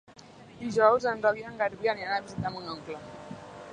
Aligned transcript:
Dijous 0.61 1.05
en 1.11 1.21
Roc 1.25 1.37
i 1.41 1.45
en 1.49 1.61
Garbí 1.61 1.91
aniran 1.93 2.17
a 2.17 2.25
visitar 2.25 2.53
mon 2.57 2.73
oncle. 2.77 2.99